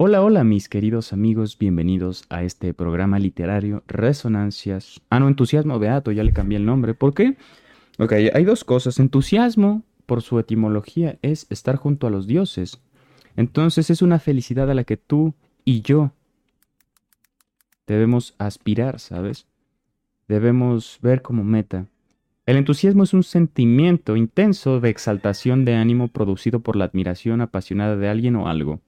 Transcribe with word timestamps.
Hola, 0.00 0.22
hola 0.22 0.44
mis 0.44 0.68
queridos 0.68 1.12
amigos, 1.12 1.58
bienvenidos 1.58 2.24
a 2.28 2.44
este 2.44 2.72
programa 2.72 3.18
literario 3.18 3.82
Resonancias. 3.88 5.00
Ah, 5.10 5.18
no, 5.18 5.26
entusiasmo 5.26 5.80
beato, 5.80 6.12
ya 6.12 6.22
le 6.22 6.32
cambié 6.32 6.56
el 6.56 6.64
nombre. 6.64 6.94
¿Por 6.94 7.14
qué? 7.14 7.36
Ok, 7.98 8.12
hay 8.32 8.44
dos 8.44 8.62
cosas. 8.62 9.00
Entusiasmo, 9.00 9.82
por 10.06 10.22
su 10.22 10.38
etimología, 10.38 11.18
es 11.22 11.48
estar 11.50 11.74
junto 11.74 12.06
a 12.06 12.10
los 12.10 12.28
dioses. 12.28 12.80
Entonces 13.34 13.90
es 13.90 14.00
una 14.00 14.20
felicidad 14.20 14.70
a 14.70 14.74
la 14.74 14.84
que 14.84 14.96
tú 14.96 15.34
y 15.64 15.82
yo 15.82 16.12
debemos 17.88 18.36
aspirar, 18.38 19.00
¿sabes? 19.00 19.48
Debemos 20.28 21.00
ver 21.02 21.22
como 21.22 21.42
meta. 21.42 21.86
El 22.46 22.56
entusiasmo 22.56 23.02
es 23.02 23.14
un 23.14 23.24
sentimiento 23.24 24.14
intenso 24.14 24.78
de 24.78 24.90
exaltación 24.90 25.64
de 25.64 25.74
ánimo 25.74 26.06
producido 26.06 26.60
por 26.60 26.76
la 26.76 26.84
admiración 26.84 27.40
apasionada 27.40 27.96
de 27.96 28.08
alguien 28.08 28.36
o 28.36 28.46
algo, 28.46 28.80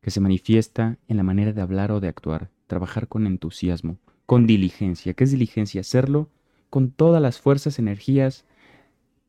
que 0.00 0.10
se 0.10 0.20
manifiesta 0.20 0.98
en 1.08 1.16
la 1.16 1.22
manera 1.22 1.52
de 1.52 1.60
hablar 1.60 1.92
o 1.92 2.00
de 2.00 2.08
actuar, 2.08 2.50
trabajar 2.66 3.08
con 3.08 3.26
entusiasmo, 3.26 3.98
con 4.26 4.46
diligencia. 4.46 5.14
¿Qué 5.14 5.24
es 5.24 5.30
diligencia? 5.32 5.80
Hacerlo 5.80 6.28
con 6.70 6.90
todas 6.90 7.20
las 7.20 7.40
fuerzas, 7.40 7.78
energías 7.78 8.44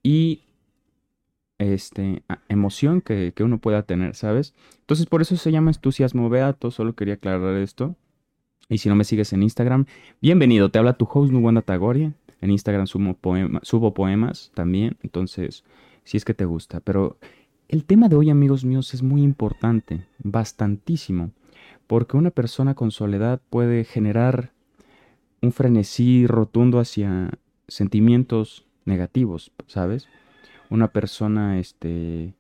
y 0.04 0.44
este, 1.58 2.24
emoción 2.50 3.02
que, 3.02 3.34
uno 3.40 3.60
pueda 3.60 3.84
tener, 3.84 4.16
¿sabes? 4.16 4.54
Entonces 4.80 5.06
por 5.06 5.22
eso 5.22 5.36
se 5.36 5.52
llama 5.52 5.72
entusiasmo 5.72 6.30
beato, 6.30 6.72
solo 6.72 6.94
quería 6.96 7.16
aclarar 7.16 7.58
esto. 7.58 7.96
Y 8.70 8.78
si 8.78 8.90
no 8.90 8.96
me 8.96 9.04
sigues 9.04 9.34
en 9.34 9.44
Instagram, 9.44 9.86
bienvenido, 10.22 10.72
te 10.72 10.80
habla 10.80 10.94
tu 10.94 11.08
host 11.12 11.32
Nuwanda 11.32 11.62
Tagoria. 11.62 12.14
En 12.40 12.50
Instagram 12.50 12.88
subo 12.88 13.94
poemas 13.94 14.52
también, 14.56 14.98
entonces, 15.04 15.64
si 16.04 16.18
es 16.18 16.26
que 16.26 16.34
te 16.34 16.46
gusta. 16.46 16.80
Pero 16.80 17.18
el 17.72 17.86
tema 17.86 18.10
de 18.10 18.16
hoy, 18.16 18.30
amigos 18.30 18.64
míos, 18.64 18.94
es 18.94 19.02
muy 19.02 19.24
importante, 19.24 20.06
bastantísimo, 20.20 21.32
porque 21.88 22.18
una 22.18 22.30
persona 22.30 22.76
con 22.76 22.92
soledad 22.92 23.42
puede 23.50 23.84
generar 23.86 24.52
un 25.42 25.52
frenesí 25.52 26.28
rotundo 26.28 26.80
hacia 26.80 27.32
sentimientos 27.68 28.66
negativos, 28.86 29.52
¿sabes? 29.68 30.08
una 30.72 30.88
persona, 30.88 31.60
este, 31.60 32.34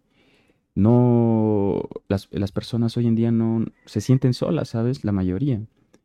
no, 0.73 1.87
las, 2.07 2.27
personas 2.51 2.95
hoy 2.97 3.07
en 3.07 3.15
día 3.15 3.31
no 3.31 3.65
se 3.85 3.99
sienten 3.99 4.33
solas, 4.33 4.69
¿sabes? 4.69 5.03
La 5.03 5.11
mayoría. 5.11 5.61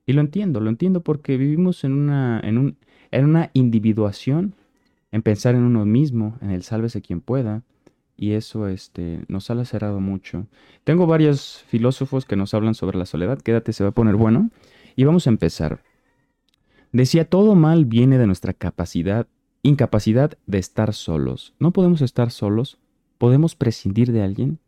Y 0.07 0.13
lo 0.13 0.21
entiendo, 0.21 0.61
lo 0.61 0.69
entiendo 0.69 1.03
porque 1.03 1.37
vivimos 1.37 1.85
en 1.85 1.93
una, 1.93 2.41
en 2.41 2.59
un, 2.59 2.77
en 3.13 3.25
una 3.25 3.51
individuación, 3.55 4.55
en 5.13 5.23
pensar 5.23 5.55
en 5.55 5.63
uno 5.63 5.87
mismo, 5.87 6.37
en 6.43 6.51
el 6.51 6.65
sálvese 6.65 7.01
quien 7.01 7.21
pueda, 7.21 7.63
y 8.17 8.33
eso 8.33 8.69
este, 8.69 9.21
nos 9.29 9.51
ha 9.51 9.55
lacerado 9.55 10.01
mucho. 10.01 10.47
Tengo 10.85 11.07
varios 11.07 11.65
filósofos 11.69 12.25
que 12.25 12.37
nos 12.37 12.55
hablan 12.55 12.75
sobre 12.75 12.99
la 12.99 13.07
soledad, 13.07 13.41
quédate, 13.41 13.73
se 13.73 13.85
va 13.85 13.91
a 13.91 13.95
poner 13.95 14.17
bueno, 14.17 14.51
y 14.95 15.05
vamos 15.05 15.27
a 15.27 15.31
empezar. 15.31 15.83
Decía, 16.93 17.29
todo 17.29 17.55
mal 17.55 17.85
viene 17.85 18.19
de 18.19 18.27
nuestra 18.27 18.53
capacidad 18.53 19.27
Incapacidad 19.67 20.39
de 20.47 20.59
estar 20.59 20.95
solos. 20.95 21.53
¿No 21.59 21.73
podemos 21.73 22.01
estar 22.01 22.31
solos? 22.31 22.79
¿Podemos 23.19 23.57
prescindir 23.57 24.13
de 24.13 24.23
alguien? 24.23 24.61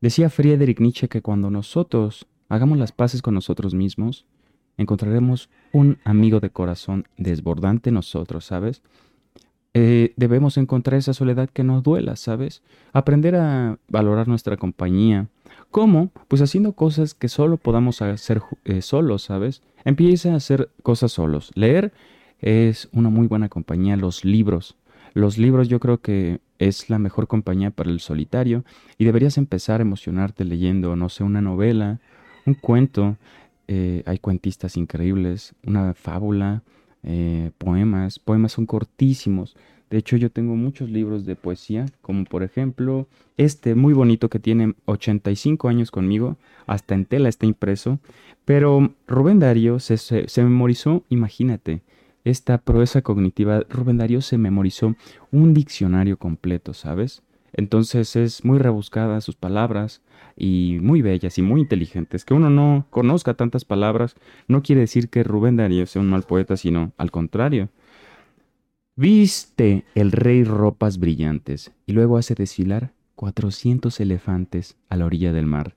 Decía 0.00 0.28
Friedrich 0.28 0.80
Nietzsche 0.80 1.06
que 1.06 1.22
cuando 1.22 1.50
nosotros 1.50 2.26
hagamos 2.48 2.76
las 2.76 2.90
paces 2.90 3.22
con 3.22 3.34
nosotros 3.34 3.74
mismos, 3.74 4.26
encontraremos 4.76 5.50
un 5.72 5.98
amigo 6.02 6.40
de 6.40 6.50
corazón 6.50 7.06
desbordante 7.16 7.92
nosotros, 7.92 8.44
¿sabes? 8.44 8.82
Eh, 9.72 10.14
debemos 10.16 10.56
encontrar 10.56 10.98
esa 10.98 11.14
soledad 11.14 11.48
que 11.48 11.62
nos 11.62 11.82
duela, 11.82 12.16
¿sabes? 12.16 12.62
Aprender 12.92 13.36
a 13.36 13.78
valorar 13.88 14.26
nuestra 14.26 14.56
compañía. 14.56 15.28
¿Cómo? 15.70 16.10
Pues 16.26 16.42
haciendo 16.42 16.72
cosas 16.72 17.14
que 17.14 17.28
solo 17.28 17.56
podamos 17.56 18.02
hacer 18.02 18.42
eh, 18.64 18.82
solos, 18.82 19.22
¿sabes? 19.22 19.62
Empieza 19.84 20.32
a 20.32 20.36
hacer 20.36 20.70
cosas 20.82 21.12
solos. 21.12 21.52
Leer 21.54 21.92
es 22.40 22.88
una 22.92 23.10
muy 23.10 23.28
buena 23.28 23.48
compañía. 23.48 23.96
Los 23.96 24.24
libros. 24.24 24.76
Los 25.14 25.38
libros 25.38 25.68
yo 25.68 25.78
creo 25.78 25.98
que 25.98 26.40
es 26.58 26.90
la 26.90 26.98
mejor 26.98 27.28
compañía 27.28 27.70
para 27.70 27.90
el 27.90 28.00
solitario 28.00 28.64
y 28.98 29.04
deberías 29.04 29.38
empezar 29.38 29.80
a 29.80 29.82
emocionarte 29.82 30.44
leyendo, 30.44 30.94
no 30.96 31.08
sé, 31.08 31.24
una 31.24 31.40
novela, 31.40 32.00
un 32.46 32.54
cuento. 32.54 33.16
Eh, 33.68 34.02
hay 34.06 34.18
cuentistas 34.18 34.76
increíbles, 34.76 35.54
una 35.64 35.94
fábula, 35.94 36.62
eh, 37.02 37.50
poemas. 37.58 38.18
Poemas 38.18 38.52
son 38.52 38.66
cortísimos. 38.66 39.56
De 39.90 39.98
hecho, 39.98 40.16
yo 40.16 40.30
tengo 40.30 40.54
muchos 40.54 40.88
libros 40.88 41.26
de 41.26 41.34
poesía, 41.34 41.86
como 42.00 42.24
por 42.24 42.44
ejemplo 42.44 43.08
este 43.36 43.74
muy 43.74 43.92
bonito 43.92 44.28
que 44.28 44.38
tiene 44.38 44.74
85 44.84 45.68
años 45.68 45.90
conmigo, 45.90 46.36
hasta 46.66 46.94
en 46.94 47.06
tela 47.06 47.28
está 47.28 47.46
impreso. 47.46 47.98
Pero 48.44 48.92
Rubén 49.08 49.40
Darío 49.40 49.80
se, 49.80 49.96
se 49.96 50.44
memorizó, 50.44 51.02
imagínate, 51.08 51.82
esta 52.24 52.58
proeza 52.58 53.02
cognitiva, 53.02 53.64
Rubén 53.68 53.96
Darío 53.96 54.20
se 54.20 54.38
memorizó 54.38 54.94
un 55.32 55.54
diccionario 55.54 56.18
completo, 56.18 56.74
¿sabes? 56.74 57.22
Entonces 57.52 58.16
es 58.16 58.44
muy 58.44 58.58
rebuscada 58.58 59.20
sus 59.20 59.36
palabras 59.36 60.02
y 60.36 60.78
muy 60.80 61.02
bellas 61.02 61.38
y 61.38 61.42
muy 61.42 61.60
inteligentes. 61.60 62.24
Que 62.24 62.34
uno 62.34 62.50
no 62.50 62.86
conozca 62.90 63.34
tantas 63.34 63.64
palabras 63.64 64.16
no 64.48 64.62
quiere 64.62 64.82
decir 64.82 65.08
que 65.08 65.22
Rubén 65.22 65.56
Darío 65.56 65.86
sea 65.86 66.02
un 66.02 66.10
mal 66.10 66.22
poeta, 66.22 66.56
sino 66.56 66.92
al 66.96 67.10
contrario. 67.10 67.68
Viste 68.96 69.84
el 69.94 70.12
rey 70.12 70.44
ropas 70.44 70.98
brillantes 70.98 71.72
y 71.86 71.92
luego 71.92 72.18
hace 72.18 72.34
desfilar 72.34 72.92
cuatrocientos 73.14 74.00
elefantes 74.00 74.76
a 74.88 74.96
la 74.96 75.04
orilla 75.04 75.32
del 75.32 75.46
mar. 75.46 75.74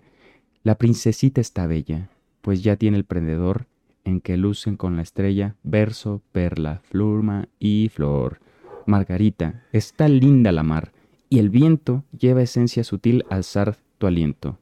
La 0.63 0.75
princesita 0.75 1.41
está 1.41 1.67
bella, 1.67 2.09
pues 2.41 2.63
ya 2.63 2.77
tiene 2.77 2.95
el 2.95 3.03
prendedor 3.03 3.67
en 4.05 4.21
que 4.21 4.37
lucen 4.37 4.77
con 4.77 4.95
la 4.95 5.01
estrella 5.01 5.55
verso, 5.63 6.21
perla, 6.31 6.79
fluma 6.85 7.49
y 7.59 7.89
flor. 7.93 8.39
Margarita, 8.85 9.63
está 9.73 10.07
linda 10.07 10.53
la 10.53 10.63
mar, 10.63 10.92
y 11.33 11.39
el 11.39 11.49
viento 11.49 12.03
lleva 12.15 12.43
esencia 12.43 12.83
sutil 12.83 13.25
al 13.27 13.43
zar 13.43 13.77
tu 13.97 14.05
aliento. 14.05 14.59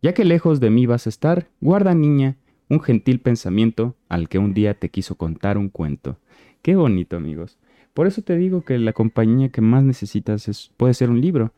Ya 0.00 0.14
que 0.14 0.24
lejos 0.24 0.58
de 0.58 0.70
mí 0.70 0.86
vas 0.86 1.04
a 1.04 1.10
estar, 1.10 1.48
guarda 1.60 1.94
niña 1.94 2.38
un 2.70 2.80
gentil 2.80 3.20
pensamiento 3.20 3.96
al 4.08 4.30
que 4.30 4.38
un 4.38 4.54
día 4.54 4.72
te 4.72 4.88
quiso 4.88 5.16
contar 5.16 5.58
un 5.58 5.68
cuento. 5.68 6.16
Qué 6.62 6.74
bonito, 6.74 7.18
amigos. 7.18 7.58
Por 7.92 8.06
eso 8.06 8.22
te 8.22 8.38
digo 8.38 8.62
que 8.62 8.78
la 8.78 8.94
compañía 8.94 9.50
que 9.50 9.60
más 9.60 9.84
necesitas 9.84 10.48
es, 10.48 10.70
puede 10.78 10.94
ser 10.94 11.10
un 11.10 11.20
libro, 11.20 11.52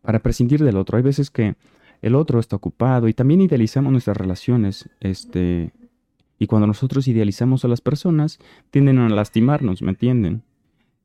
para 0.00 0.20
prescindir 0.20 0.64
del 0.64 0.78
otro. 0.78 0.96
Hay 0.96 1.02
veces 1.02 1.30
que 1.30 1.54
el 2.00 2.14
otro 2.14 2.40
está 2.40 2.56
ocupado 2.56 3.08
y 3.08 3.12
también 3.12 3.42
idealizamos 3.42 3.92
nuestras 3.92 4.16
relaciones, 4.16 4.88
este, 5.00 5.74
y 6.38 6.46
cuando 6.46 6.66
nosotros 6.66 7.08
idealizamos 7.08 7.62
a 7.66 7.68
las 7.68 7.82
personas, 7.82 8.38
tienden 8.70 9.00
a 9.00 9.10
lastimarnos, 9.10 9.82
¿me 9.82 9.90
entienden? 9.90 10.44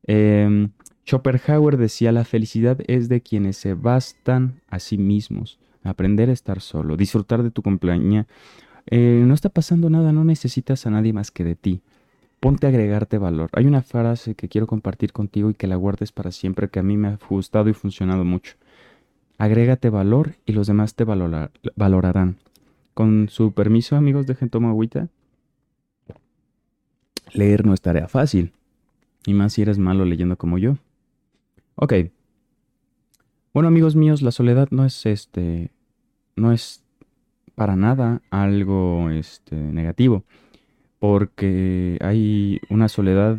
Eh, 0.08 0.70
Schopenhauer 1.10 1.78
decía, 1.78 2.12
la 2.12 2.24
felicidad 2.24 2.78
es 2.86 3.10
de 3.10 3.22
quienes 3.22 3.58
se 3.58 3.74
bastan 3.74 4.62
a 4.68 4.78
sí 4.78 5.00
mismos, 5.00 5.58
aprender 5.84 6.30
a 6.30 6.34
estar 6.34 6.62
solo, 6.62 6.98
disfrutar 6.98 7.42
de 7.42 7.50
tu 7.50 7.64
compañía. 7.64 8.28
Eh, 8.86 9.24
no 9.26 9.34
está 9.34 9.50
pasando 9.50 9.90
nada, 9.90 10.12
no 10.12 10.24
necesitas 10.24 10.86
a 10.86 10.92
nadie 10.92 11.12
más 11.12 11.32
que 11.32 11.44
de 11.44 11.56
ti. 11.56 11.82
Ponte 12.40 12.68
a 12.68 12.70
agregarte 12.70 13.18
valor. 13.18 13.50
Hay 13.54 13.66
una 13.66 13.82
frase 13.82 14.36
que 14.36 14.50
quiero 14.50 14.68
compartir 14.68 15.12
contigo 15.12 15.50
y 15.50 15.56
que 15.56 15.66
la 15.66 15.78
guardes 15.78 16.12
para 16.12 16.32
siempre 16.32 16.70
que 16.70 16.78
a 16.78 16.84
mí 16.84 16.96
me 16.96 17.08
ha 17.08 17.20
gustado 17.28 17.70
y 17.70 17.74
funcionado 17.74 18.24
mucho. 18.24 18.54
Agrégate 19.40 19.90
valor 19.90 20.36
y 20.46 20.52
los 20.52 20.68
demás 20.68 20.94
te 20.94 21.06
valorarán. 21.06 22.38
Con 22.94 23.30
su 23.30 23.54
permiso, 23.54 23.96
amigos, 23.96 24.28
dejen 24.28 24.52
tomar 24.52 24.70
agüita. 24.72 25.08
Leer 27.34 27.66
no 27.66 27.74
es 27.74 27.82
tarea 27.82 28.08
fácil, 28.08 28.54
y 29.26 29.34
más 29.34 29.54
si 29.54 29.64
eres 29.64 29.80
malo 29.80 30.06
leyendo 30.06 30.38
como 30.38 30.60
yo. 30.60 30.78
Ok. 31.82 31.94
Bueno, 33.54 33.70
amigos 33.70 33.96
míos, 33.96 34.22
la 34.22 34.32
soledad 34.32 34.68
no 34.70 34.84
es 34.84 35.06
este 35.06 35.72
no 36.36 36.52
es 36.52 36.84
para 37.56 37.78
nada 37.78 38.22
algo 38.32 39.10
este 39.10 39.56
negativo, 39.56 40.26
porque 41.00 41.98
hay 42.02 42.60
una 42.70 42.90
soledad 42.90 43.38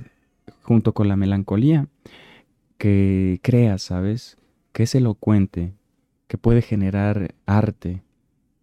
junto 0.62 0.94
con 0.94 1.08
la 1.08 1.16
melancolía 1.16 1.88
que 2.78 3.40
crea, 3.42 3.76
¿sabes? 3.76 4.38
Que 4.72 4.84
es 4.84 4.94
elocuente, 4.94 5.75
que 6.26 6.38
puede 6.38 6.62
generar 6.62 7.34
arte. 7.44 8.02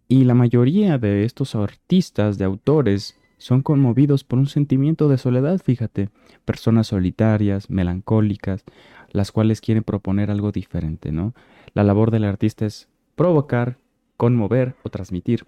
Y 0.08 0.24
la 0.24 0.34
mayoría 0.34 0.98
de 0.98 1.24
estos 1.24 1.54
artistas, 1.54 2.36
de 2.36 2.44
autores, 2.44 3.16
son 3.36 3.62
conmovidos 3.62 4.24
por 4.24 4.40
un 4.40 4.46
sentimiento 4.46 5.08
de 5.08 5.18
soledad, 5.18 5.60
fíjate, 5.62 6.10
personas 6.44 6.88
solitarias, 6.88 7.70
melancólicas, 7.70 8.64
las 9.10 9.32
cuales 9.32 9.60
quieren 9.60 9.84
proponer 9.84 10.30
algo 10.30 10.52
diferente, 10.52 11.12
¿no? 11.12 11.34
La 11.74 11.84
labor 11.84 12.10
del 12.10 12.24
artista 12.24 12.66
es 12.66 12.88
provocar, 13.14 13.78
conmover 14.16 14.74
o 14.82 14.90
transmitir, 14.90 15.46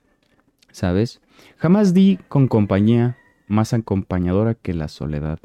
¿sabes? 0.71 1.21
Jamás 1.57 1.95
di 1.95 2.19
con 2.29 2.49
compañía 2.49 3.17
más 3.47 3.73
acompañadora 3.73 4.55
que 4.55 4.75
la 4.75 4.89
soledad. 4.89 5.39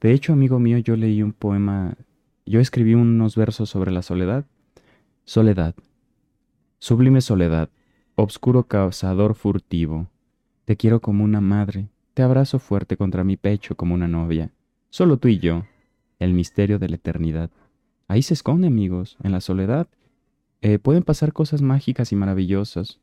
De 0.00 0.12
hecho, 0.12 0.32
amigo 0.32 0.58
mío, 0.58 0.78
yo 0.78 0.96
leí 0.96 1.22
un 1.22 1.32
poema, 1.32 1.96
yo 2.46 2.60
escribí 2.60 2.94
unos 2.94 3.36
versos 3.36 3.68
sobre 3.68 3.90
la 3.90 4.02
soledad. 4.02 4.46
Soledad, 5.24 5.74
sublime 6.78 7.20
soledad, 7.20 7.68
obscuro 8.14 8.64
cazador 8.64 9.34
furtivo. 9.34 10.08
Te 10.64 10.76
quiero 10.76 11.00
como 11.00 11.24
una 11.24 11.40
madre, 11.40 11.88
te 12.14 12.22
abrazo 12.22 12.58
fuerte 12.58 12.96
contra 12.96 13.24
mi 13.24 13.36
pecho 13.36 13.76
como 13.76 13.94
una 13.94 14.08
novia. 14.08 14.50
Solo 14.90 15.18
tú 15.18 15.28
y 15.28 15.38
yo, 15.38 15.64
el 16.18 16.32
misterio 16.32 16.78
de 16.78 16.88
la 16.88 16.96
eternidad. 16.96 17.50
Ahí 18.08 18.22
se 18.22 18.34
esconde, 18.34 18.66
amigos, 18.66 19.16
en 19.22 19.32
la 19.32 19.40
soledad. 19.40 19.88
Eh, 20.62 20.78
pueden 20.78 21.02
pasar 21.02 21.32
cosas 21.32 21.62
mágicas 21.62 22.12
y 22.12 22.16
maravillosas. 22.16 22.98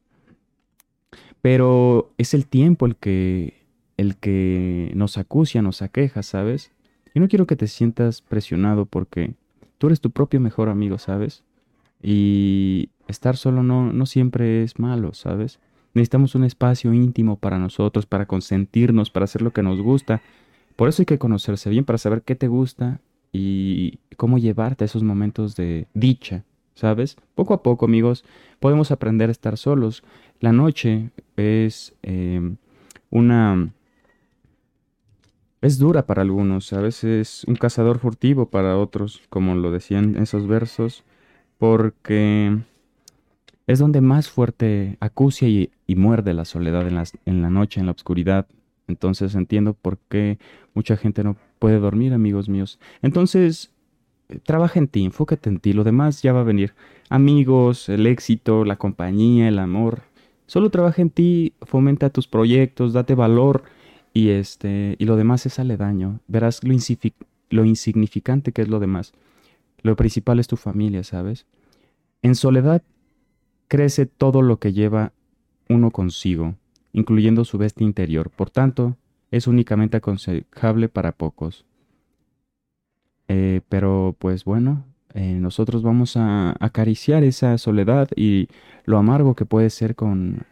Pero 1.42 2.12
es 2.18 2.34
el 2.34 2.48
tiempo 2.48 2.86
el 2.86 2.96
que, 2.96 3.66
el 3.98 4.18
que 4.18 4.92
nos 4.96 5.18
acucia, 5.18 5.62
nos 5.62 5.82
aqueja, 5.82 6.24
¿sabes? 6.24 6.72
Y 7.14 7.20
no 7.20 7.28
quiero 7.28 7.46
que 7.46 7.56
te 7.56 7.68
sientas 7.68 8.22
presionado 8.22 8.86
porque 8.86 9.36
tú 9.78 9.88
eres 9.88 10.02
tu 10.02 10.12
propio 10.12 10.40
mejor 10.40 10.70
amigo, 10.70 10.98
¿sabes? 10.98 11.44
Y 12.02 12.90
estar 13.08 13.38
solo 13.38 13.64
no, 13.64 13.94
no 13.94 14.06
siempre 14.06 14.64
es 14.64 14.80
malo, 14.80 15.14
¿sabes? 15.14 15.60
Necesitamos 15.94 16.36
un 16.36 16.44
espacio 16.44 16.94
íntimo 16.94 17.38
para 17.38 17.58
nosotros, 17.58 18.06
para 18.06 18.26
consentirnos, 18.26 19.10
para 19.12 19.24
hacer 19.24 19.42
lo 19.42 19.52
que 19.52 19.64
nos 19.64 19.82
gusta. 19.82 20.22
Por 20.76 20.90
eso 20.90 21.02
hay 21.02 21.06
que 21.06 21.20
conocerse 21.20 21.70
bien, 21.70 21.86
para 21.86 21.98
saber 21.98 22.22
qué 22.22 22.36
te 22.36 22.48
gusta 22.48 23.00
y 23.32 24.00
cómo 24.18 24.38
llevarte 24.38 24.84
a 24.84 24.86
esos 24.86 25.04
momentos 25.04 25.56
de 25.56 25.88
dicha, 25.94 26.44
¿sabes? 26.74 27.18
Poco 27.34 27.54
a 27.54 27.64
poco, 27.64 27.86
amigos, 27.86 28.26
podemos 28.60 28.92
aprender 28.92 29.30
a 29.30 29.32
estar 29.32 29.58
solos. 29.58 30.04
La 30.40 30.52
noche 30.52 31.12
es 31.38 31.96
eh, 32.04 32.56
una... 33.10 33.72
Es 35.62 35.80
dura 35.80 36.06
para 36.06 36.22
algunos, 36.22 36.74
a 36.74 36.80
veces 36.80 37.44
un 37.48 37.56
cazador 37.56 37.98
furtivo 37.98 38.52
para 38.52 38.78
otros, 38.78 39.24
como 39.30 39.56
lo 39.56 39.72
decían 39.72 40.16
esos 40.16 40.46
versos, 40.46 41.04
porque 41.58 42.56
es 43.66 43.80
donde 43.80 44.00
más 44.00 44.30
fuerte 44.30 44.98
acucia 45.00 45.48
y, 45.48 45.72
muerde 45.96 46.34
la 46.36 46.46
soledad 46.46 46.88
en, 46.88 47.02
en 47.26 47.42
la 47.42 47.50
noche, 47.50 47.80
en 47.80 47.88
la 47.88 47.94
oscuridad. 47.94 48.46
Entonces 48.88 49.36
entiendo 49.36 49.74
por 49.74 49.98
qué 50.10 50.38
mucha 50.74 50.98
gente 50.98 51.24
no 51.24 51.38
puede 51.60 51.80
dormir, 51.80 52.14
amigos 52.14 52.50
míos. 52.50 52.80
Entonces, 53.02 53.72
eh, 54.30 54.40
trabaja 54.44 54.80
en 54.80 54.88
ti, 54.88 55.06
enfócate 55.06 55.50
en 55.50 55.60
ti, 55.60 55.74
lo 55.74 55.84
demás 55.84 56.22
ya 56.22 56.34
va 56.34 56.42
a 56.42 56.44
venir. 56.44 56.74
Amigos, 57.10 57.90
el 57.90 58.08
éxito, 58.08 58.66
la 58.66 58.76
compañía, 58.76 59.48
el 59.48 59.60
amor. 59.60 60.02
Solo 60.48 60.70
trabaja 60.70 61.02
en 61.02 61.10
ti, 61.10 61.54
fomenta 61.62 62.10
tus 62.10 62.28
proyectos, 62.28 62.94
date 62.94 63.16
valor 63.16 63.64
y 64.14 64.30
este 64.30 64.96
y 65.00 65.06
lo 65.06 65.16
demás 65.16 65.46
es 65.46 65.60
aledaño. 65.60 66.20
Verás 66.28 66.64
lo, 66.64 66.76
lo 67.50 67.66
insignificante 67.66 68.52
que 68.52 68.62
es 68.62 68.68
lo 68.68 68.80
demás. 68.80 69.14
Lo 69.82 69.96
principal 69.96 70.40
es 70.40 70.48
tu 70.48 70.56
familia, 70.56 71.04
¿sabes? 71.04 71.46
En 72.22 72.36
soledad 72.36 72.82
crece 73.68 74.06
todo 74.06 74.42
lo 74.42 74.58
que 74.58 74.74
lleva 74.74 75.12
uno 75.70 75.92
consigo, 75.92 76.56
incluyendo 76.96 77.44
su 77.44 77.58
bestia 77.58 77.86
interior. 77.86 78.30
Por 78.30 78.50
tanto, 78.50 78.96
es 79.30 79.48
únicamente 79.48 79.98
aconsejable 79.98 80.88
para 80.88 81.12
pocos. 81.12 81.66
Eh, 83.28 83.62
pero 83.68 84.16
pues 84.18 84.46
bueno, 84.46 84.86
eh, 85.14 85.34
nosotros 85.34 85.84
vamos 85.84 86.16
a 86.16 86.56
acariciar 86.60 87.26
esa 87.26 87.58
soledad 87.58 88.08
y 88.16 88.48
lo 88.86 88.98
amargo 88.98 89.36
que 89.36 89.46
puede 89.46 89.70
ser 89.72 89.96
con, 89.96 90.44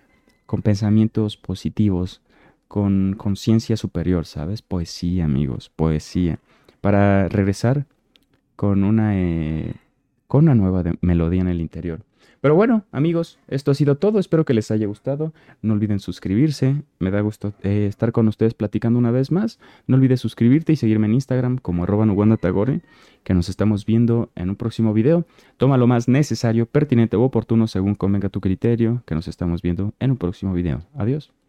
con 0.45 0.61
pensamientos 0.61 1.37
positivos, 1.37 2.21
con 2.67 3.15
conciencia 3.17 3.77
superior, 3.77 4.25
¿sabes? 4.25 4.61
Poesía, 4.61 5.23
amigos, 5.25 5.71
poesía. 5.73 6.39
Para 6.81 7.29
regresar 7.29 7.85
con 8.57 8.83
una, 8.83 9.17
eh, 9.17 9.75
con 10.27 10.43
una 10.43 10.55
nueva 10.55 10.83
melodía 10.99 11.39
en 11.39 11.47
el 11.47 11.61
interior. 11.61 12.01
Pero 12.41 12.55
bueno, 12.55 12.83
amigos, 12.91 13.39
esto 13.47 13.71
ha 13.71 13.73
sido 13.73 13.95
todo. 13.95 14.19
Espero 14.19 14.45
que 14.45 14.53
les 14.53 14.69
haya 14.71 14.87
gustado. 14.87 15.33
No 15.61 15.73
olviden 15.73 15.99
suscribirse. 15.99 16.83
Me 16.99 17.11
da 17.11 17.21
gusto 17.21 17.53
eh, 17.61 17.85
estar 17.87 18.11
con 18.11 18.27
ustedes 18.27 18.53
platicando 18.53 18.99
una 18.99 19.11
vez 19.11 19.31
más. 19.31 19.59
No 19.87 19.95
olvides 19.95 20.19
suscribirte 20.19 20.73
y 20.73 20.75
seguirme 20.75 21.07
en 21.07 21.13
Instagram 21.13 21.57
como 21.57 21.83
arroba 21.83 22.05
que 23.23 23.33
nos 23.33 23.49
estamos 23.49 23.85
viendo 23.85 24.29
en 24.35 24.49
un 24.49 24.55
próximo 24.55 24.93
video. 24.93 25.25
Toma 25.57 25.77
lo 25.77 25.87
más 25.87 26.07
necesario, 26.07 26.65
pertinente 26.65 27.17
u 27.17 27.21
oportuno 27.21 27.67
según 27.67 27.95
convenga 27.95 28.29
tu 28.29 28.41
criterio, 28.41 29.03
que 29.05 29.15
nos 29.15 29.27
estamos 29.27 29.61
viendo 29.61 29.93
en 29.99 30.11
un 30.11 30.17
próximo 30.17 30.53
video. 30.53 30.81
Adiós. 30.95 31.42